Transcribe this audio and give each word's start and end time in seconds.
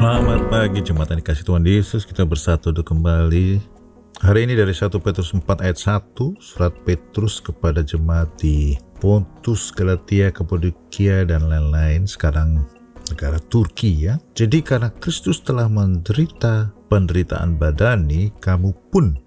Selamat 0.00 0.48
pagi 0.48 0.80
jemaat 0.80 1.12
yang 1.12 1.20
dikasih 1.20 1.44
Tuhan 1.44 1.60
Yesus. 1.60 2.08
Kita 2.08 2.24
bersatu 2.24 2.72
untuk 2.72 2.88
kembali. 2.88 3.60
Hari 4.24 4.48
ini 4.48 4.56
dari 4.56 4.72
1 4.72 4.88
Petrus 4.96 5.36
4 5.36 5.44
ayat 5.60 5.76
1 5.76 6.40
Surat 6.40 6.72
Petrus 6.88 7.36
kepada 7.36 7.84
jemaat 7.84 8.32
di 8.40 8.80
Pontus, 8.96 9.68
Galatia, 9.68 10.32
Kapadokia 10.32 11.28
dan 11.28 11.52
lain-lain. 11.52 12.08
Sekarang 12.08 12.64
negara 13.12 13.36
Turki 13.52 14.08
ya. 14.08 14.16
Jadi 14.32 14.64
karena 14.64 14.88
Kristus 14.88 15.44
telah 15.44 15.68
menderita 15.68 16.72
penderitaan 16.88 17.60
badani 17.60 18.32
Kamu 18.40 18.72
pun 18.88 19.20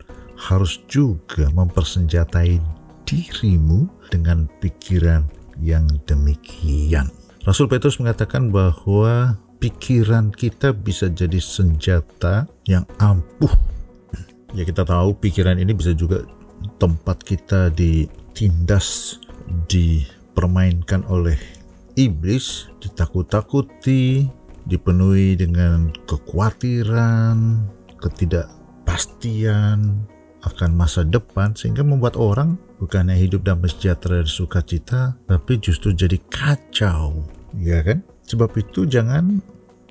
harus 0.49 0.81
juga 0.89 1.53
mempersenjatai 1.53 2.57
dirimu 3.05 4.09
dengan 4.09 4.49
pikiran 4.57 5.21
yang 5.61 5.85
demikian. 6.09 7.13
Rasul 7.45 7.69
Petrus 7.69 8.01
mengatakan 8.01 8.49
bahwa 8.49 9.37
pikiran 9.63 10.27
kita 10.35 10.75
bisa 10.75 11.07
jadi 11.07 11.39
senjata 11.39 12.51
yang 12.67 12.83
ampuh. 12.99 13.55
Ya 14.51 14.67
kita 14.67 14.83
tahu 14.83 15.15
pikiran 15.23 15.55
ini 15.55 15.71
bisa 15.71 15.95
juga 15.95 16.27
tempat 16.83 17.23
kita 17.23 17.71
ditindas, 17.71 19.23
dipermainkan 19.71 21.07
oleh 21.07 21.39
iblis, 21.95 22.67
ditakut-takuti, 22.83 24.27
dipenuhi 24.67 25.39
dengan 25.39 25.95
kekhawatiran, 26.11 27.63
ketidakpastian 28.03 30.03
akan 30.43 30.75
masa 30.75 31.07
depan 31.07 31.55
sehingga 31.55 31.87
membuat 31.87 32.19
orang 32.19 32.59
bukannya 32.83 33.15
hidup 33.15 33.47
dalam 33.47 33.63
sejahtera 33.63 34.19
dan 34.19 34.27
sukacita 34.27 35.15
tapi 35.23 35.55
justru 35.55 35.95
jadi 35.95 36.19
kacau 36.27 37.23
ya 37.55 37.79
kan 37.79 38.03
sebab 38.27 38.51
itu 38.59 38.83
jangan 38.83 39.39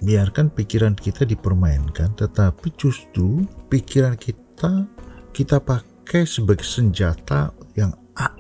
biarkan 0.02 0.51
pikiran 0.51 0.98
kita 0.98 1.23
dipermainkan, 1.23 2.19
tetapi 2.19 2.75
justru 2.75 3.47
pikiran 3.70 4.19
kita 4.19 4.86
kita 5.33 5.56
pakai 5.62 6.27
sebagai 6.28 6.67
senjata 6.67 7.55
yang 7.78 7.94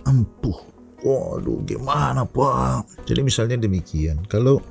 ampuh. 0.04 0.58
Waduh, 1.02 1.62
gimana 1.66 2.22
Pak? 2.22 3.06
Jadi 3.08 3.20
misalnya 3.26 3.58
demikian, 3.58 4.22
kalau 4.30 4.62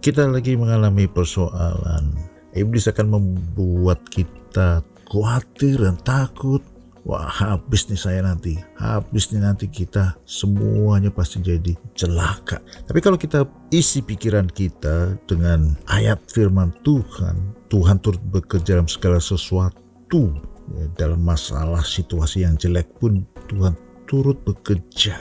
kita 0.00 0.28
lagi 0.28 0.56
mengalami 0.56 1.08
persoalan, 1.08 2.16
iblis 2.52 2.88
akan 2.88 3.16
membuat 3.16 4.00
kita 4.12 4.84
khawatir 5.08 5.80
dan 5.80 5.96
takut 6.04 6.60
wah 7.04 7.28
habis 7.28 7.88
nih 7.88 8.00
saya 8.00 8.20
nanti. 8.24 8.56
Habis 8.76 9.32
nih 9.32 9.42
nanti 9.44 9.66
kita 9.68 10.16
semuanya 10.24 11.12
pasti 11.12 11.40
jadi 11.40 11.76
celaka. 11.96 12.60
Tapi 12.86 12.98
kalau 12.98 13.16
kita 13.16 13.44
isi 13.72 14.04
pikiran 14.04 14.48
kita 14.50 15.16
dengan 15.28 15.76
ayat 15.88 16.20
firman 16.28 16.72
Tuhan 16.84 17.60
Tuhan 17.70 18.02
turut 18.02 18.20
bekerja 18.34 18.76
dalam 18.76 18.90
segala 18.90 19.22
sesuatu 19.22 20.34
ya, 20.74 20.84
dalam 20.98 21.22
masalah 21.22 21.86
situasi 21.86 22.42
yang 22.42 22.58
jelek 22.58 22.90
pun 22.98 23.22
Tuhan 23.46 23.78
turut 24.10 24.42
bekerja 24.42 25.14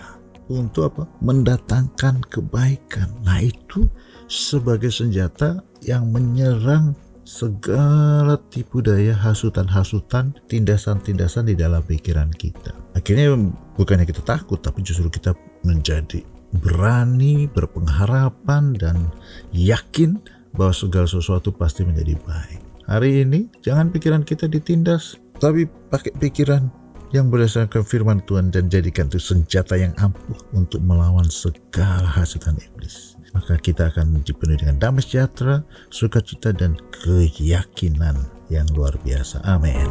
untuk 0.49 0.89
apa? 0.89 1.03
Mendatangkan 1.21 2.25
kebaikan. 2.25 3.13
Nah 3.21 3.37
itu 3.45 3.85
sebagai 4.25 4.89
senjata 4.89 5.61
yang 5.85 6.09
menyerang 6.09 6.97
segala 7.29 8.41
tipu 8.49 8.81
daya 8.81 9.13
hasutan-hasutan, 9.13 10.33
tindasan-tindasan 10.49 11.45
di 11.45 11.53
dalam 11.53 11.85
pikiran 11.85 12.33
kita. 12.33 12.73
Akhirnya 12.97 13.37
bukannya 13.77 14.09
kita 14.09 14.25
takut, 14.25 14.57
tapi 14.57 14.81
justru 14.81 15.13
kita 15.13 15.37
menjadi 15.61 16.25
berani, 16.57 17.45
berpengharapan, 17.45 18.73
dan 18.73 19.13
yakin 19.53 20.17
bahwa 20.57 20.73
segala 20.73 21.05
sesuatu 21.05 21.53
pasti 21.53 21.85
menjadi 21.85 22.17
baik. 22.25 22.61
Hari 22.89 23.21
ini 23.21 23.45
jangan 23.61 23.93
pikiran 23.93 24.25
kita 24.25 24.49
ditindas, 24.49 25.13
tapi 25.37 25.69
pakai 25.69 26.09
pikiran 26.17 26.65
yang 27.13 27.29
berdasarkan 27.29 27.85
firman 27.85 28.25
Tuhan 28.25 28.49
dan 28.49 28.73
jadikan 28.73 29.05
itu 29.05 29.21
senjata 29.21 29.77
yang 29.77 29.93
ampuh 30.01 30.37
untuk 30.57 30.81
melawan 30.81 31.29
segala 31.29 32.05
hasutan 32.05 32.57
iblis 32.57 33.18
maka 33.33 33.57
kita 33.57 33.93
akan 33.93 34.21
dipenuhi 34.25 34.65
dengan 34.65 34.77
damai 34.77 35.03
sejahtera, 35.03 35.63
sukacita 35.89 36.53
dan 36.53 36.77
keyakinan 36.91 38.29
yang 38.49 38.67
luar 38.73 38.97
biasa. 39.01 39.45
Amin. 39.45 39.87